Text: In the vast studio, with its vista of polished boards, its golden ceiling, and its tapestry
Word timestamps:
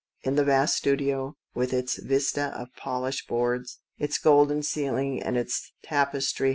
In 0.23 0.33
the 0.33 0.43
vast 0.43 0.77
studio, 0.77 1.35
with 1.53 1.71
its 1.73 1.99
vista 2.01 2.45
of 2.59 2.73
polished 2.75 3.27
boards, 3.27 3.81
its 3.99 4.17
golden 4.17 4.63
ceiling, 4.63 5.21
and 5.21 5.37
its 5.37 5.73
tapestry 5.83 6.49